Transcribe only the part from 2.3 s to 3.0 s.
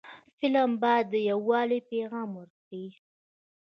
ورکړي